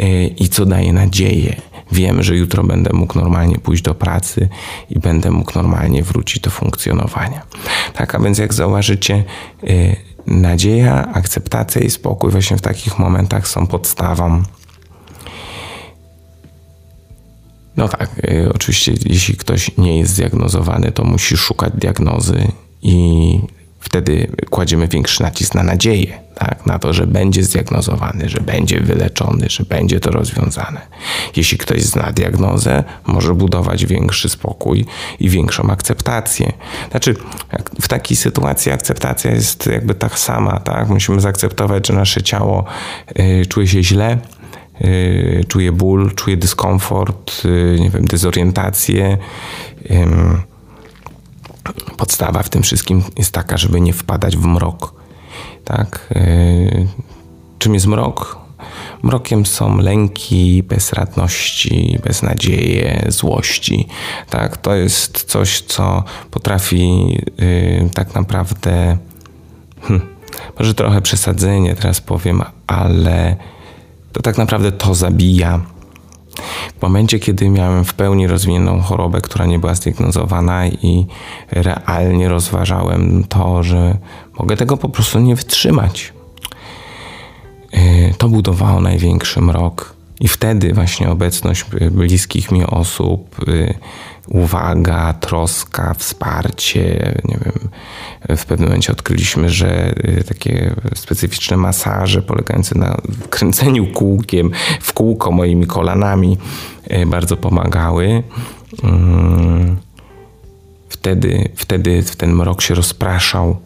e, 0.00 0.26
i 0.26 0.48
co 0.48 0.66
daje 0.66 0.92
nadzieję. 0.92 1.56
Wiem, 1.92 2.22
że 2.22 2.36
jutro 2.36 2.64
będę 2.64 2.92
mógł 2.92 3.18
normalnie 3.18 3.58
pójść 3.58 3.82
do 3.82 3.94
pracy 3.94 4.48
i 4.90 4.98
będę 4.98 5.30
mógł 5.30 5.52
normalnie 5.54 6.02
wrócić 6.02 6.40
do 6.42 6.50
funkcjonowania. 6.50 7.42
Tak, 7.94 8.14
a 8.14 8.18
więc 8.18 8.38
jak 8.38 8.54
zauważycie, 8.54 9.24
e, 9.62 9.96
nadzieja, 10.26 11.12
akceptacja 11.12 11.80
i 11.80 11.90
spokój 11.90 12.30
właśnie 12.30 12.56
w 12.56 12.60
takich 12.60 12.98
momentach 12.98 13.48
są 13.48 13.66
podstawą 13.66 14.42
No 17.76 17.88
tak, 17.88 18.10
y, 18.30 18.52
oczywiście 18.54 18.92
jeśli 19.06 19.36
ktoś 19.36 19.70
nie 19.78 19.98
jest 19.98 20.12
zdiagnozowany, 20.12 20.92
to 20.92 21.04
musi 21.04 21.36
szukać 21.36 21.72
diagnozy 21.76 22.48
i 22.82 23.40
wtedy 23.80 24.30
kładziemy 24.50 24.88
większy 24.88 25.22
nacisk 25.22 25.54
na 25.54 25.62
nadzieję, 25.62 26.20
tak? 26.34 26.66
na 26.66 26.78
to, 26.78 26.92
że 26.92 27.06
będzie 27.06 27.44
zdiagnozowany, 27.44 28.28
że 28.28 28.40
będzie 28.40 28.80
wyleczony, 28.80 29.46
że 29.50 29.64
będzie 29.64 30.00
to 30.00 30.10
rozwiązane. 30.10 30.80
Jeśli 31.36 31.58
ktoś 31.58 31.82
zna 31.82 32.12
diagnozę, 32.12 32.84
może 33.06 33.34
budować 33.34 33.86
większy 33.86 34.28
spokój 34.28 34.84
i 35.20 35.28
większą 35.28 35.70
akceptację. 35.70 36.52
Znaczy, 36.90 37.16
w 37.80 37.88
takiej 37.88 38.16
sytuacji 38.16 38.72
akceptacja 38.72 39.30
jest 39.30 39.66
jakby 39.66 39.94
tak 39.94 40.18
sama, 40.18 40.60
tak? 40.60 40.88
Musimy 40.88 41.20
zaakceptować, 41.20 41.86
że 41.86 41.94
nasze 41.94 42.22
ciało 42.22 42.64
y, 43.18 43.46
czuje 43.46 43.66
się 43.66 43.82
źle, 43.82 44.18
czuję 45.48 45.72
ból, 45.72 46.14
czuję 46.14 46.36
dyskomfort, 46.36 47.42
y, 47.44 47.76
nie 47.80 47.90
wiem, 47.90 48.04
dezorientację. 48.04 49.18
Podstawa 51.96 52.42
w 52.42 52.48
tym 52.48 52.62
wszystkim 52.62 53.02
jest 53.16 53.32
taka, 53.32 53.56
żeby 53.56 53.80
nie 53.80 53.92
wpadać 53.92 54.36
w 54.36 54.46
mrok. 54.46 54.94
Tak? 55.64 56.08
Y, 56.16 56.86
czym 57.58 57.74
jest 57.74 57.86
mrok? 57.86 58.40
Mrokiem 59.02 59.46
są 59.46 59.78
lęki, 59.78 60.62
bezradności, 60.62 61.98
beznadzieje, 62.04 63.06
złości. 63.08 63.88
Tak? 64.30 64.56
To 64.56 64.74
jest 64.74 65.24
coś, 65.24 65.60
co 65.60 66.04
potrafi 66.30 67.18
tak 67.94 68.14
naprawdę, 68.14 68.98
hmm, 69.82 70.06
może 70.58 70.74
trochę 70.74 71.00
przesadzenie 71.00 71.74
teraz 71.74 72.00
powiem, 72.00 72.42
ale 72.66 73.36
to 74.12 74.22
tak 74.22 74.38
naprawdę 74.38 74.72
to 74.72 74.94
zabija. 74.94 75.60
W 76.78 76.82
momencie, 76.82 77.18
kiedy 77.18 77.48
miałem 77.48 77.84
w 77.84 77.94
pełni 77.94 78.26
rozwiniętą 78.26 78.80
chorobę, 78.80 79.20
która 79.20 79.46
nie 79.46 79.58
była 79.58 79.74
zdiagnozowana 79.74 80.66
i 80.66 81.06
realnie 81.50 82.28
rozważałem 82.28 83.24
to, 83.28 83.62
że 83.62 83.98
mogę 84.38 84.56
tego 84.56 84.76
po 84.76 84.88
prostu 84.88 85.20
nie 85.20 85.36
wytrzymać, 85.36 86.12
y, 87.74 88.14
to 88.18 88.28
budowało 88.28 88.80
największy 88.80 89.40
mrok. 89.40 89.99
I 90.20 90.28
wtedy 90.28 90.72
właśnie 90.72 91.10
obecność 91.10 91.64
bliskich 91.90 92.52
mi 92.52 92.64
osób, 92.64 93.48
y, 93.48 93.74
uwaga, 94.28 95.12
troska, 95.12 95.94
wsparcie. 95.94 97.14
Nie 97.24 97.38
wiem, 97.44 97.68
w 98.36 98.46
pewnym 98.46 98.68
momencie 98.68 98.92
odkryliśmy, 98.92 99.50
że 99.50 99.90
y, 99.90 100.24
takie 100.24 100.74
specyficzne 100.94 101.56
masaże 101.56 102.22
polegające 102.22 102.78
na 102.78 102.96
kręceniu 103.30 103.86
kółkiem 103.86 104.50
w 104.80 104.92
kółko 104.92 105.32
moimi 105.32 105.66
kolanami 105.66 106.38
y, 106.92 107.06
bardzo 107.06 107.36
pomagały. 107.36 108.22
Mm, 108.82 109.76
wtedy, 110.88 111.48
wtedy 111.56 112.02
ten 112.16 112.32
mrok 112.32 112.62
się 112.62 112.74
rozpraszał, 112.74 113.56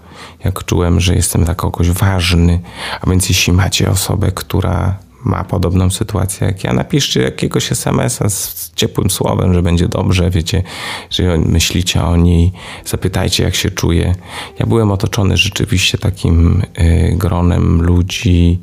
jak 0.45 0.65
czułem, 0.65 1.01
że 1.01 1.15
jestem 1.15 1.45
dla 1.45 1.55
kogoś 1.55 1.91
ważny. 1.91 2.61
A 3.01 3.11
więc 3.11 3.29
jeśli 3.29 3.53
macie 3.53 3.91
osobę, 3.91 4.33
która 4.33 5.04
ma 5.25 5.45
podobną 5.45 5.91
sytuację 5.91 6.47
jak 6.47 6.65
ja, 6.65 6.73
napiszcie 6.73 7.23
jakiegoś 7.23 7.73
SMS-a 7.73 8.29
z 8.29 8.73
ciepłym 8.75 9.11
słowem, 9.11 9.55
że 9.55 9.63
będzie 9.63 9.89
dobrze, 9.89 10.31
wiecie, 10.31 10.63
że 11.11 11.39
myślicie 11.39 12.05
o 12.05 12.17
niej, 12.17 12.53
zapytajcie 12.85 13.45
jak 13.45 13.55
się 13.55 13.71
czuje. 13.71 14.15
Ja 14.59 14.67
byłem 14.67 14.91
otoczony 14.91 15.37
rzeczywiście 15.37 15.99
takim 15.99 16.63
y, 16.79 17.15
gronem 17.17 17.83
ludzi, 17.83 18.59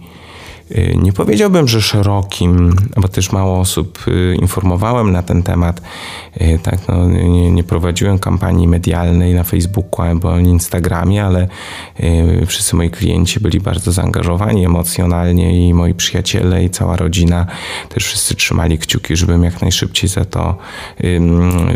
nie 0.96 1.14
powiedziałbym, 1.14 1.68
że 1.68 1.82
szerokim, 1.82 2.76
bo 2.98 3.08
też 3.08 3.32
mało 3.32 3.60
osób 3.60 4.08
y, 4.08 4.36
informowałem 4.42 5.12
na 5.12 5.24
ten 5.24 5.44
temat. 5.44 5.82
Y, 6.42 6.60
tak, 6.64 6.88
no, 6.88 7.10
nie, 7.10 7.52
nie 7.52 7.64
prowadziłem 7.64 8.20
kampanii 8.20 8.68
medialnej 8.68 9.34
na 9.34 9.44
Facebooku 9.44 10.02
albo 10.02 10.32
na 10.32 10.42
Instagramie, 10.42 11.26
ale 11.26 11.48
wszyscy 12.48 12.76
moi 12.76 12.90
klienci 12.90 13.40
byli 13.40 13.60
bardzo 13.60 13.92
zaangażowani 13.92 14.66
emocjonalnie 14.66 15.68
i 15.68 15.74
moi 15.74 15.94
przyjaciele 15.94 16.64
i 16.64 16.70
cała 16.70 16.96
rodzina 16.96 17.46
też 17.90 18.06
wszyscy 18.06 18.36
trzymali 18.36 18.78
kciuki, 18.78 19.16
żebym 19.16 19.44
jak 19.44 19.62
najszybciej 19.62 20.10
za 20.10 20.26
to, 20.26 20.58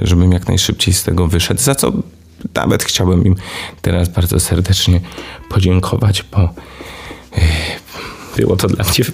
żebym 0.02 0.32
jak 0.32 0.48
najszybciej 0.48 0.94
z 0.94 1.04
tego 1.04 1.28
wyszedł, 1.28 1.62
za 1.62 1.76
co 1.76 1.92
nawet 2.56 2.84
chciałbym 2.84 3.26
im 3.26 3.36
teraz 3.82 4.10
bardzo 4.10 4.40
serdecznie 4.40 5.00
podziękować, 5.50 6.24
bo 6.32 6.50
było 8.36 8.56
to 8.56 8.68
dla 8.68 8.86
mnie 8.86 9.06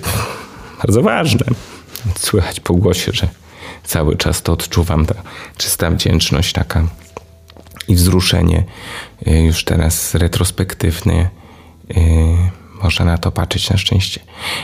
bardzo 0.82 1.02
ważne. 1.02 1.46
Słychać 2.20 2.60
po 2.60 2.74
głosie, 2.74 3.12
że 3.14 3.28
cały 3.84 4.18
czas 4.18 4.42
to 4.42 4.54
odczuwam, 4.54 5.06
ta 5.06 5.16
czysta 5.58 5.92
wdzięczność 5.92 6.54
taka 6.54 6.88
i 7.88 7.96
wzruszenie 7.96 8.64
y, 9.28 9.32
już 9.32 9.64
teraz 9.64 10.16
retrospektywnie 10.16 11.30
y, 11.92 11.96
można 12.84 13.06
na 13.06 13.18
to 13.18 13.32
patrzeć 13.32 13.70
na 13.70 13.78
szczęście. 13.78 14.20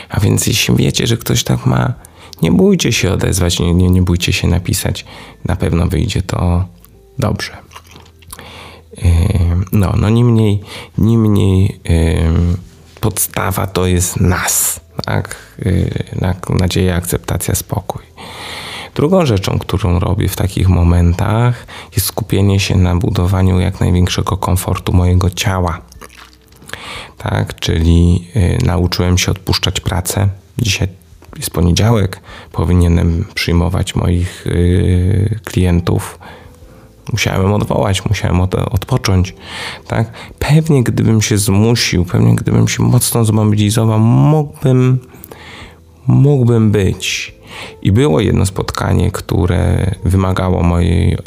A 0.08 0.20
więc 0.20 0.46
jeśli 0.46 0.76
wiecie, 0.76 1.06
że 1.06 1.16
ktoś 1.16 1.44
tak 1.44 1.66
ma, 1.66 1.92
nie 2.42 2.52
bójcie 2.52 2.92
się 2.92 3.12
odezwać, 3.12 3.58
nie, 3.58 3.74
nie, 3.74 3.90
nie 3.90 4.02
bójcie 4.02 4.32
się 4.32 4.48
napisać. 4.48 5.04
Na 5.44 5.56
pewno 5.56 5.86
wyjdzie 5.86 6.22
to 6.22 6.64
dobrze. 7.18 7.52
Y, 8.98 9.08
no, 9.72 9.94
no 9.96 10.08
niemniej, 10.08 10.60
niemniej 10.98 11.80
podstawa 13.00 13.66
to 13.66 13.86
jest 13.86 14.20
nas, 14.20 14.80
tak? 15.04 15.36
Y, 15.66 15.90
nadzieja, 16.60 16.96
akceptacja, 16.96 17.54
spokój. 17.54 18.02
Drugą 18.94 19.26
rzeczą, 19.26 19.58
którą 19.58 19.98
robię 19.98 20.28
w 20.28 20.36
takich 20.36 20.68
momentach, 20.68 21.66
jest 21.96 22.06
skupienie 22.06 22.60
się 22.60 22.76
na 22.76 22.96
budowaniu 22.96 23.60
jak 23.60 23.80
największego 23.80 24.36
komfortu 24.36 24.92
mojego 24.92 25.30
ciała. 25.30 25.80
Tak, 27.18 27.54
czyli 27.54 28.28
y, 28.36 28.58
nauczyłem 28.66 29.18
się 29.18 29.30
odpuszczać 29.30 29.80
pracę. 29.80 30.28
Dzisiaj 30.58 30.88
jest 31.36 31.50
poniedziałek, 31.50 32.20
powinienem 32.52 33.24
przyjmować 33.34 33.94
moich 33.94 34.46
y, 34.46 35.40
klientów 35.44 36.18
musiałem 37.12 37.52
odwołać, 37.52 38.04
musiałem 38.04 38.40
od, 38.40 38.54
odpocząć. 38.54 39.34
Tak? 39.86 40.12
Pewnie 40.38 40.82
gdybym 40.82 41.22
się 41.22 41.38
zmusił, 41.38 42.04
pewnie 42.04 42.34
gdybym 42.34 42.68
się 42.68 42.82
mocno 42.82 43.24
zmobilizował, 43.24 43.98
mógłbym, 43.98 44.98
mógłbym 46.06 46.70
być. 46.70 47.34
I 47.82 47.92
było 47.92 48.20
jedno 48.20 48.46
spotkanie, 48.46 49.10
które 49.10 49.90
wymagało 50.04 50.62
mojej 50.62 51.10
yy, 51.10 51.18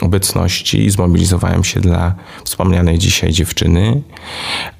obecności 0.00 0.84
i 0.84 0.90
zmobilizowałem 0.90 1.64
się 1.64 1.80
dla 1.80 2.14
wspomnianej 2.44 2.98
dzisiaj 2.98 3.32
dziewczyny, 3.32 4.02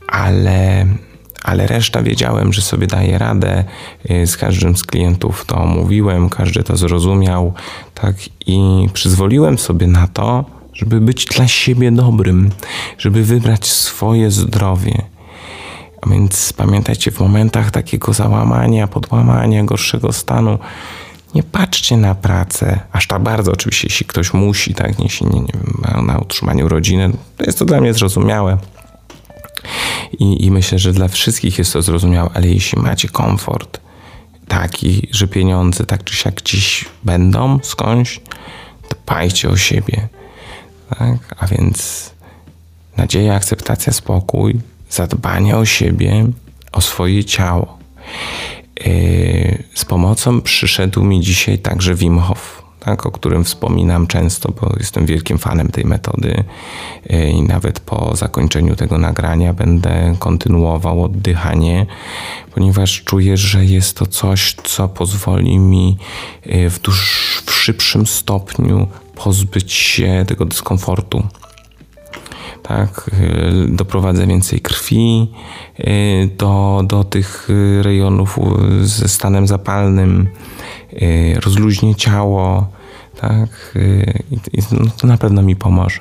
ale 0.09 0.87
ale 1.43 1.67
reszta 1.67 2.03
wiedziałem, 2.03 2.53
że 2.53 2.63
sobie 2.63 2.87
daję 2.87 3.19
radę. 3.19 3.65
Y, 4.11 4.27
z 4.27 4.37
każdym 4.37 4.77
z 4.77 4.85
klientów 4.85 5.45
to 5.47 5.57
omówiłem, 5.57 6.29
każdy 6.29 6.63
to 6.63 6.77
zrozumiał, 6.77 7.53
tak 7.95 8.17
i 8.47 8.89
przyzwoliłem 8.93 9.59
sobie 9.59 9.87
na 9.87 10.09
to, 10.09 10.45
żeby 10.73 11.01
być 11.01 11.25
dla 11.25 11.49
siebie 11.49 11.93
dobrym, 11.93 12.51
żeby 12.99 13.23
wybrać 13.23 13.67
swoje 13.67 14.31
zdrowie. 14.31 15.03
A 16.03 16.11
więc 16.11 16.53
pamiętajcie, 16.53 17.11
w 17.11 17.21
momentach 17.21 17.71
takiego 17.71 18.13
załamania, 18.13 18.87
podłamania, 18.87 19.65
gorszego 19.65 20.13
stanu, 20.13 20.59
nie 21.35 21.43
patrzcie 21.43 21.97
na 21.97 22.15
pracę, 22.15 22.81
aż 22.93 23.07
tak 23.07 23.23
bardzo 23.23 23.53
oczywiście, 23.53 23.87
jeśli 23.87 24.07
ktoś 24.07 24.33
musi, 24.33 24.75
tak, 24.75 25.01
jeśli 25.01 25.27
nie, 25.27 25.41
nie 25.41 25.53
ma 25.79 26.03
na 26.03 26.19
utrzymaniu 26.19 26.69
rodziny, 26.69 27.11
to 27.37 27.45
jest 27.45 27.59
to 27.59 27.65
dla 27.65 27.81
mnie 27.81 27.95
zrozumiałe. 27.95 28.59
I, 30.19 30.45
I 30.45 30.51
myślę, 30.51 30.79
że 30.79 30.93
dla 30.93 31.09
wszystkich 31.09 31.59
jest 31.59 31.73
to 31.73 31.83
zrozumiałe, 31.83 32.31
ale 32.35 32.49
jeśli 32.49 32.83
macie 32.83 33.09
komfort 33.09 33.81
taki, 34.49 35.09
że 35.11 35.29
pieniądze 35.29 35.87
tak 35.87 36.05
czy 36.05 36.17
siak 36.17 36.35
gdzieś 36.35 36.85
będą 37.05 37.59
skądś, 37.63 38.21
to 38.89 38.97
pajcie 39.07 39.49
o 39.49 39.57
siebie. 39.57 40.09
Tak? 40.99 41.35
A 41.39 41.47
więc 41.47 42.11
nadzieja, 42.97 43.35
akceptacja, 43.35 43.93
spokój, 43.93 44.61
zadbanie 44.91 45.57
o 45.57 45.65
siebie, 45.65 46.27
o 46.73 46.81
swoje 46.81 47.25
ciało. 47.25 47.79
Yy, 48.87 49.65
z 49.75 49.85
pomocą 49.85 50.41
przyszedł 50.41 51.05
mi 51.05 51.21
dzisiaj 51.21 51.59
także 51.59 51.95
Wim 51.95 52.19
Hof 52.19 52.60
tak, 52.81 53.07
o 53.07 53.11
którym 53.11 53.45
wspominam 53.45 54.07
często, 54.07 54.53
bo 54.61 54.75
jestem 54.79 55.07
wielkim 55.07 55.39
fanem 55.39 55.69
tej 55.69 55.85
metody 55.85 56.45
e, 57.11 57.31
i 57.31 57.43
nawet 57.43 57.81
po 57.81 58.17
zakończeniu 58.17 58.77
tego 58.77 58.99
nagrania 58.99 59.55
będę 59.55 60.15
kontynuował 60.19 61.05
oddychanie, 61.05 61.87
ponieważ 62.55 63.03
czuję, 63.05 63.37
że 63.37 63.65
jest 63.65 63.97
to 63.97 64.07
coś, 64.07 64.55
co 64.65 64.89
pozwoli 64.89 65.59
mi 65.59 65.97
e, 66.43 66.71
w, 66.71 66.81
duż, 66.81 67.43
w 67.47 67.53
szybszym 67.53 68.07
stopniu 68.07 68.87
pozbyć 69.15 69.73
się 69.73 70.25
tego 70.29 70.45
dyskomfortu. 70.45 71.23
Tak, 72.63 73.11
e, 73.13 73.77
doprowadzę 73.77 74.27
więcej 74.27 74.61
krwi 74.61 75.31
do, 76.39 76.83
do 76.87 77.05
tych 77.05 77.49
rejonów 77.83 78.39
ze 78.83 79.09
stanem 79.09 79.47
zapalnym 79.47 80.29
Y, 80.93 81.41
rozluźnię 81.41 81.95
ciało, 81.95 82.69
tak, 83.21 83.73
y, 83.77 84.23
i 84.53 84.59
no 84.73 84.91
to 84.97 85.07
na 85.07 85.17
pewno 85.17 85.43
mi 85.43 85.57
pomoże. 85.57 86.01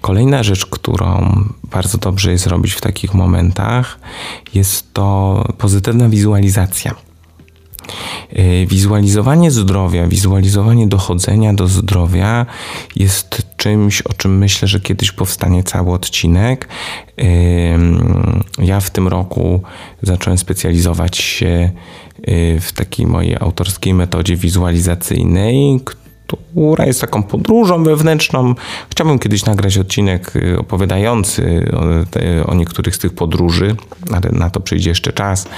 Kolejna 0.00 0.42
rzecz, 0.42 0.66
którą 0.66 1.36
bardzo 1.64 1.98
dobrze 1.98 2.32
jest 2.32 2.46
robić 2.46 2.72
w 2.72 2.80
takich 2.80 3.14
momentach, 3.14 3.98
jest 4.54 4.92
to 4.92 5.44
pozytywna 5.58 6.08
wizualizacja. 6.08 6.94
Y, 8.38 8.66
wizualizowanie 8.66 9.50
zdrowia, 9.50 10.06
wizualizowanie 10.06 10.86
dochodzenia 10.86 11.54
do 11.54 11.68
zdrowia 11.68 12.46
jest 12.96 13.42
czymś, 13.56 14.02
o 14.02 14.12
czym 14.12 14.38
myślę, 14.38 14.68
że 14.68 14.80
kiedyś 14.80 15.12
powstanie 15.12 15.62
cały 15.62 15.92
odcinek. 15.92 16.68
Ja 18.58 18.80
w 18.80 18.90
tym 18.90 19.08
roku 19.08 19.62
zacząłem 20.02 20.38
specjalizować 20.38 21.16
się 21.16 21.70
y, 22.28 22.58
w 22.60 22.72
takiej 22.72 23.06
mojej 23.06 23.36
autorskiej 23.36 23.94
metodzie 23.94 24.36
wizualizacyjnej, 24.36 25.80
jest 26.86 27.00
taką 27.00 27.22
podróżą 27.22 27.84
wewnętrzną. 27.84 28.54
Chciałbym 28.90 29.18
kiedyś 29.18 29.44
nagrać 29.44 29.78
odcinek 29.78 30.36
y, 30.36 30.58
opowiadający 30.58 31.70
o, 31.72 32.06
te, 32.10 32.46
o, 32.46 32.54
niektórych 32.54 32.96
z 32.96 32.98
tych 32.98 33.14
podróży, 33.14 33.76
ale 34.10 34.38
na 34.38 34.50
to 34.50 34.60
przyjdzie 34.60 34.90
jeszcze 34.90 35.12
czas. 35.12 35.48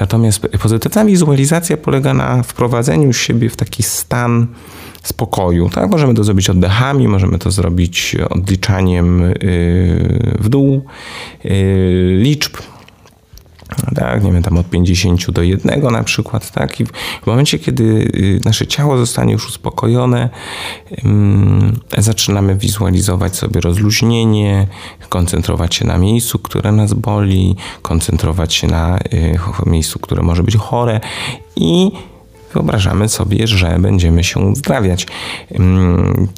Natomiast 0.00 0.40
pozytywna 0.62 1.04
wizualizacja 1.04 1.76
polega 1.76 2.14
na 2.14 2.42
wprowadzeniu 2.42 3.12
siebie 3.12 3.50
w 3.50 3.56
taki 3.56 3.82
stan 3.82 4.46
spokoju. 5.02 5.70
Tak? 5.70 5.90
Możemy 5.90 6.14
to 6.14 6.24
zrobić 6.24 6.50
oddechami, 6.50 7.08
możemy 7.08 7.38
to 7.38 7.50
zrobić 7.50 8.16
odliczaniem 8.30 9.24
y, 9.24 9.34
w 10.40 10.48
dół 10.48 10.84
y, 11.44 12.16
liczb 12.18 12.56
tak, 13.94 14.24
nie 14.24 14.32
wiem, 14.32 14.42
tam 14.42 14.58
od 14.58 14.70
50 14.70 15.30
do 15.30 15.42
1 15.42 15.82
na 15.92 16.04
przykład, 16.04 16.50
tak, 16.50 16.80
i 16.80 16.84
w 17.22 17.26
momencie, 17.26 17.58
kiedy 17.58 17.84
y, 17.84 18.40
nasze 18.44 18.66
ciało 18.66 18.98
zostanie 18.98 19.32
już 19.32 19.48
uspokojone, 19.48 20.28
zaczynamy 21.98 22.56
wizualizować 22.56 23.36
sobie 23.36 23.60
rozluźnienie, 23.60 24.66
koncentrować 25.08 25.74
się 25.74 25.84
na 25.84 25.98
miejscu, 25.98 26.38
które 26.38 26.72
nas 26.72 26.94
boli, 26.94 27.56
koncentrować 27.82 28.54
się 28.54 28.66
na 28.66 28.98
miejscu, 29.66 29.98
które 29.98 30.22
może 30.22 30.42
być 30.42 30.56
chore 30.56 31.00
i 31.56 31.92
wyobrażamy 32.56 33.08
sobie, 33.08 33.46
że 33.46 33.78
będziemy 33.78 34.24
się 34.24 34.40
uzdrawiać. 34.40 35.06
Mm, 35.50 36.28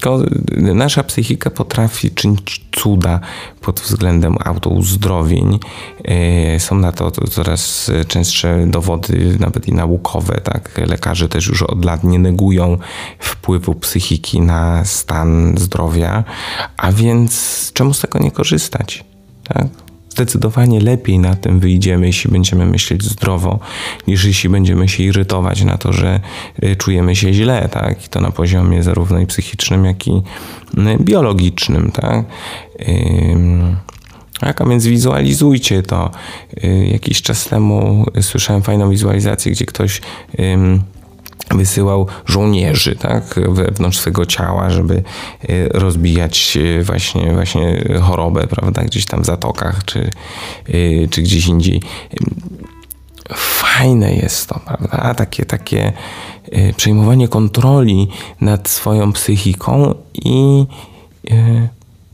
nasza 0.56 1.02
psychika 1.02 1.50
potrafi 1.50 2.10
czynić 2.10 2.64
cuda 2.72 3.20
pod 3.60 3.80
względem 3.80 4.36
autouzdrowień. 4.44 5.58
E, 6.04 6.60
są 6.60 6.78
na 6.78 6.92
to 6.92 7.10
coraz 7.10 7.90
częstsze 8.08 8.66
dowody, 8.66 9.36
nawet 9.40 9.68
i 9.68 9.72
naukowe. 9.72 10.40
Tak? 10.40 10.80
Lekarze 10.86 11.28
też 11.28 11.46
już 11.46 11.62
od 11.62 11.84
lat 11.84 12.04
nie 12.04 12.18
negują 12.18 12.78
wpływu 13.18 13.74
psychiki 13.74 14.40
na 14.40 14.84
stan 14.84 15.54
zdrowia, 15.58 16.24
a 16.76 16.92
więc 16.92 17.70
czemu 17.74 17.94
z 17.94 18.00
tego 18.00 18.18
nie 18.18 18.30
korzystać? 18.30 19.04
Tak? 19.44 19.87
Zdecydowanie 20.18 20.80
lepiej 20.80 21.18
na 21.18 21.34
tym 21.36 21.60
wyjdziemy, 21.60 22.06
jeśli 22.06 22.30
będziemy 22.30 22.66
myśleć 22.66 23.04
zdrowo, 23.04 23.58
niż 24.06 24.24
jeśli 24.24 24.50
będziemy 24.50 24.88
się 24.88 25.02
irytować 25.02 25.62
na 25.62 25.78
to, 25.78 25.92
że 25.92 26.20
y, 26.62 26.76
czujemy 26.76 27.16
się 27.16 27.32
źle, 27.32 27.68
tak? 27.68 28.06
I 28.06 28.08
to 28.08 28.20
na 28.20 28.30
poziomie 28.30 28.82
zarówno 28.82 29.18
i 29.18 29.26
psychicznym, 29.26 29.84
jak 29.84 30.06
i 30.06 30.10
y, 30.10 30.22
biologicznym, 31.00 31.90
tak? 31.92 32.24
Tak, 34.40 34.60
a 34.60 34.66
więc 34.66 34.86
wizualizujcie 34.86 35.82
to. 35.82 36.10
Y, 36.64 36.88
jakiś 36.92 37.22
czas 37.22 37.44
temu 37.44 38.06
słyszałem 38.20 38.62
fajną 38.62 38.90
wizualizację, 38.90 39.52
gdzie 39.52 39.66
ktoś 39.66 40.00
wysyłał 41.54 42.06
żołnierzy 42.26 42.96
tak, 42.96 43.40
wewnątrz 43.48 43.98
swego 43.98 44.26
ciała, 44.26 44.70
żeby 44.70 45.02
y, 45.50 45.68
rozbijać 45.68 46.56
y, 46.56 46.82
właśnie, 46.82 47.32
właśnie 47.32 47.84
chorobę, 48.02 48.46
prawda, 48.46 48.82
gdzieś 48.82 49.06
tam 49.06 49.22
w 49.22 49.26
zatokach 49.26 49.84
czy, 49.84 50.10
czy 51.10 51.22
gdzieś 51.22 51.46
indziej. 51.46 51.82
Fajne 53.34 54.14
jest 54.14 54.48
to, 54.48 54.60
prawda? 54.66 55.14
Takie, 55.14 55.44
takie 55.44 55.92
przejmowanie 56.76 57.28
kontroli 57.28 58.08
nad 58.40 58.68
swoją 58.68 59.12
psychiką 59.12 59.94
i 60.14 60.66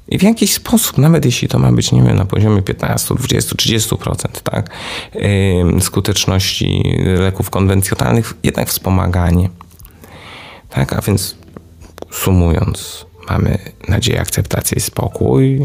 i 0.09 0.19
w 0.19 0.23
jakiś 0.23 0.55
sposób, 0.55 0.99
nawet 0.99 1.25
jeśli 1.25 1.49
to 1.49 1.59
ma 1.59 1.73
być, 1.73 1.93
nie 1.93 2.03
wiem, 2.03 2.17
na 2.17 2.25
poziomie 2.25 2.63
15, 2.63 3.15
20, 3.15 3.57
30%, 3.57 4.15
tak, 4.43 4.71
skuteczności 5.81 6.83
leków 7.19 7.51
konwencjonalnych, 7.51 8.35
jednak 8.43 8.69
wspomaganie. 8.69 9.49
Tak, 10.71 10.93
a 10.93 11.01
więc 11.01 11.37
sumując, 12.11 13.07
mamy 13.31 13.59
nadzieję, 13.89 14.21
akceptację 14.21 14.79
i 14.79 14.81
spokój, 14.81 15.61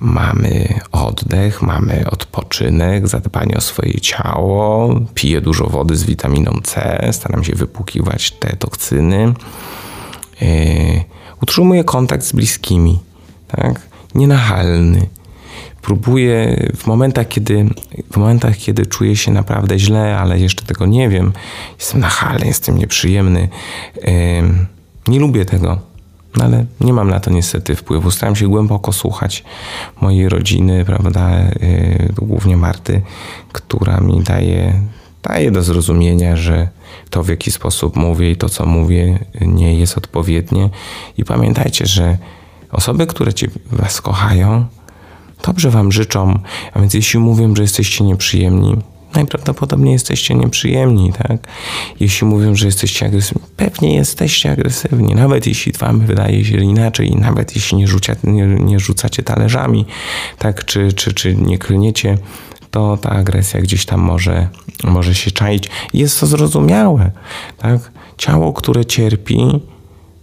mamy 0.00 0.80
oddech, 0.92 1.62
mamy 1.62 2.04
odpoczynek, 2.10 3.08
zadbanie 3.08 3.56
o 3.56 3.60
swoje 3.60 4.00
ciało, 4.00 4.94
piję 5.14 5.40
dużo 5.40 5.66
wody 5.66 5.96
z 5.96 6.04
witaminą 6.04 6.60
C, 6.64 7.00
staram 7.12 7.44
się 7.44 7.54
wypłukiwać 7.54 8.30
te 8.30 8.56
toksyny, 8.56 9.34
yy, 10.40 10.48
utrzymuję 11.42 11.84
kontakt 11.84 12.24
z 12.24 12.32
bliskimi 12.32 13.07
tak? 13.48 13.80
nienachalny. 14.14 15.06
Próbuję 15.82 16.66
w 16.76 16.86
momentach, 16.86 17.28
kiedy, 17.28 17.66
w 18.12 18.16
momentach, 18.16 18.56
kiedy 18.56 18.86
czuję 18.86 19.16
się 19.16 19.32
naprawdę 19.32 19.78
źle, 19.78 20.18
ale 20.18 20.38
jeszcze 20.38 20.64
tego 20.64 20.86
nie 20.86 21.08
wiem, 21.08 21.32
jestem 21.78 22.00
nachalny, 22.00 22.46
jestem 22.46 22.78
nieprzyjemny. 22.78 23.48
nie 25.08 25.20
lubię 25.20 25.44
tego, 25.44 25.78
no 26.36 26.44
ale 26.44 26.64
nie 26.80 26.92
mam 26.92 27.10
na 27.10 27.20
to 27.20 27.30
niestety 27.30 27.76
wpływu. 27.76 28.10
Staram 28.10 28.36
się 28.36 28.48
głęboko 28.48 28.92
słuchać 28.92 29.44
mojej 30.00 30.28
rodziny, 30.28 30.84
prawda, 30.84 31.30
yy, 31.60 32.12
głównie 32.16 32.56
Marty, 32.56 33.02
która 33.52 34.00
mi 34.00 34.22
daje, 34.22 34.82
daje 35.22 35.50
do 35.50 35.62
zrozumienia, 35.62 36.36
że 36.36 36.68
to 37.10 37.22
w 37.22 37.28
jaki 37.28 37.50
sposób 37.50 37.96
mówię 37.96 38.30
i 38.30 38.36
to 38.36 38.48
co 38.48 38.66
mówię 38.66 39.18
nie 39.40 39.74
jest 39.74 39.98
odpowiednie. 39.98 40.70
I 41.18 41.24
pamiętajcie, 41.24 41.86
że 41.86 42.18
Osoby, 42.72 43.06
które 43.06 43.34
ci, 43.34 43.46
was 43.72 44.00
kochają, 44.00 44.66
dobrze 45.46 45.70
wam 45.70 45.92
życzą, 45.92 46.38
a 46.74 46.80
więc 46.80 46.94
jeśli 46.94 47.20
mówią, 47.20 47.56
że 47.56 47.62
jesteście 47.62 48.04
nieprzyjemni, 48.04 48.76
najprawdopodobniej 49.14 49.92
jesteście 49.92 50.34
nieprzyjemni, 50.34 51.12
tak? 51.12 51.48
Jeśli 52.00 52.26
mówią, 52.26 52.54
że 52.54 52.66
jesteście 52.66 53.06
agresywni, 53.06 53.42
pewnie 53.56 53.94
jesteście 53.94 54.50
agresywni, 54.50 55.14
nawet 55.14 55.46
jeśli 55.46 55.72
wam 55.72 56.00
wydaje 56.00 56.44
się 56.44 56.56
inaczej, 56.56 57.10
nawet 57.10 57.54
jeśli 57.56 57.78
nie, 57.78 57.88
rzucia, 57.88 58.16
nie, 58.24 58.46
nie 58.46 58.80
rzucacie 58.80 59.22
talerzami, 59.22 59.86
tak? 60.38 60.64
Czy, 60.64 60.92
czy, 60.92 61.12
czy 61.12 61.34
nie 61.34 61.58
klniecie, 61.58 62.18
to 62.70 62.96
ta 62.96 63.10
agresja 63.10 63.60
gdzieś 63.60 63.86
tam 63.86 64.00
może, 64.00 64.48
może 64.84 65.14
się 65.14 65.30
czaić. 65.30 65.70
Jest 65.94 66.20
to 66.20 66.26
zrozumiałe, 66.26 67.10
tak? 67.58 67.92
Ciało, 68.16 68.52
które 68.52 68.84
cierpi, 68.84 69.60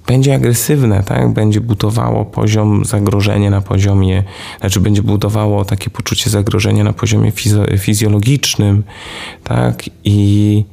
będzie 0.08 0.36
agresywne, 0.36 1.04
tak? 1.04 1.34
będzie 1.34 1.62
budowało 1.62 2.26
poziom 2.26 2.86
zagrożenia 2.86 3.50
na 3.50 3.62
poziomie, 3.62 4.24
znaczy 4.60 4.80
będzie 4.80 5.02
budowało 5.02 5.66
takie 5.66 5.90
poczucie 5.90 6.30
zagrożenia 6.30 6.84
na 6.84 6.94
poziomie 6.94 7.32
fizjologicznym, 7.78 8.84
tak? 9.44 9.84
I 10.04 10.66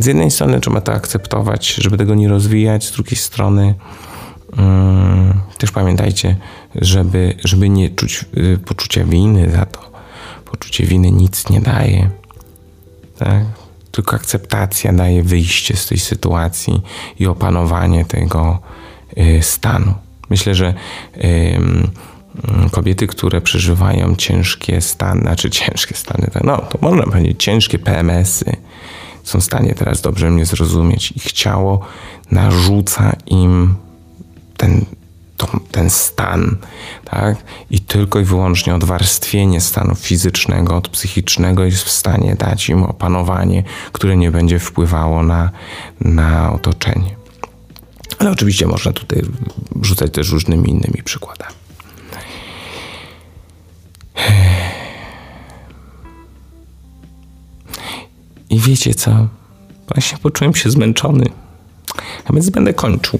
z 0.00 0.06
jednej 0.06 0.30
strony 0.30 0.60
trzeba 0.60 0.80
to 0.80 0.92
akceptować, 0.92 1.74
żeby 1.74 1.96
tego 1.96 2.14
nie 2.14 2.28
rozwijać, 2.28 2.84
z 2.84 2.92
drugiej 2.92 3.16
strony 3.16 3.74
um, 4.58 5.32
też 5.58 5.70
pamiętajcie, 5.70 6.36
żeby, 6.74 7.34
żeby 7.44 7.68
nie 7.68 7.90
czuć 7.90 8.24
y, 8.36 8.58
poczucia 8.58 9.04
winy 9.04 9.50
za 9.50 9.66
to. 9.66 9.80
Poczucie 10.44 10.84
winy 10.86 11.10
nic 11.10 11.50
nie 11.50 11.60
daje. 11.60 12.10
Tak? 13.18 13.44
Tylko 13.96 14.16
akceptacja 14.16 14.92
daje 14.92 15.22
wyjście 15.22 15.76
z 15.76 15.86
tej 15.86 15.98
sytuacji 15.98 16.82
i 17.18 17.26
opanowanie 17.26 18.04
tego 18.04 18.58
y, 19.18 19.42
stanu. 19.42 19.94
Myślę, 20.30 20.54
że 20.54 20.74
kobiety, 22.72 23.06
które 23.06 23.40
przeżywają 23.40 24.16
ciężkie 24.16 24.80
stany, 24.80 25.20
znaczy 25.20 25.50
ciężkie 25.50 25.94
stany, 25.94 26.30
no 26.44 26.56
to 26.56 26.78
można 26.80 27.02
powiedzieć 27.02 27.42
ciężkie 27.44 27.78
PMS-y, 27.78 28.56
są 29.24 29.40
w 29.40 29.44
stanie 29.44 29.74
teraz 29.74 30.00
dobrze 30.00 30.30
mnie 30.30 30.46
zrozumieć. 30.46 31.12
Ich 31.12 31.32
ciało 31.32 31.80
narzuca 32.30 33.16
im 33.26 33.74
ten 34.56 34.84
ten 35.70 35.90
stan, 35.90 36.56
tak? 37.04 37.36
I 37.70 37.80
tylko 37.80 38.20
i 38.20 38.24
wyłącznie 38.24 38.74
odwarstwienie 38.74 39.60
stanu 39.60 39.94
fizycznego 39.94 40.76
od 40.76 40.88
psychicznego 40.88 41.64
jest 41.64 41.82
w 41.82 41.90
stanie 41.90 42.34
dać 42.34 42.68
im 42.68 42.82
opanowanie, 42.82 43.62
które 43.92 44.16
nie 44.16 44.30
będzie 44.30 44.58
wpływało 44.58 45.22
na, 45.22 45.50
na 46.00 46.52
otoczenie. 46.52 47.16
Ale 48.18 48.30
oczywiście 48.30 48.66
można 48.66 48.92
tutaj 48.92 49.22
rzucać 49.82 50.12
też 50.12 50.30
różnymi 50.30 50.70
innymi 50.70 51.02
przykładami. 51.04 51.54
I 58.50 58.60
wiecie 58.60 58.94
co? 58.94 59.28
Właśnie 59.94 60.18
poczułem 60.18 60.54
się 60.54 60.70
zmęczony, 60.70 61.26
a 62.24 62.32
więc 62.32 62.50
będę 62.50 62.74
kończył. 62.74 63.18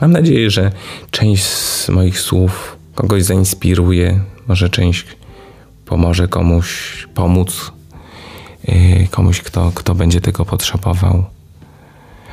Mam 0.00 0.12
nadzieję, 0.12 0.50
że 0.50 0.72
część 1.10 1.44
z 1.44 1.88
moich 1.88 2.20
słów 2.20 2.76
kogoś 2.94 3.24
zainspiruje, 3.24 4.20
może 4.48 4.70
część 4.70 5.06
pomoże 5.86 6.28
komuś 6.28 6.68
pomóc, 7.14 7.72
yy, 8.68 9.08
komuś, 9.10 9.40
kto, 9.40 9.72
kto 9.74 9.94
będzie 9.94 10.20
tego 10.20 10.44
potrzebował. 10.44 11.24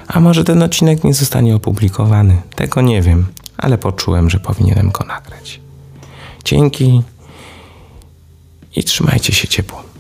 A 0.08 0.19
może 0.19 0.43
ten 0.43 0.63
odcinek 0.63 1.04
nie 1.04 1.13
zostanie 1.13 1.56
opublikowany? 1.56 2.41
Tego 2.56 2.82
nie 2.82 3.01
wiem, 3.01 3.25
ale 3.58 3.78
poczułem, 3.78 4.30
że 4.30 4.39
powinienem 4.39 4.91
go 4.91 5.06
nagrać. 5.06 5.60
Dzięki 6.45 7.01
i 8.75 8.84
trzymajcie 8.84 9.34
się 9.34 9.47
ciepło. 9.47 9.94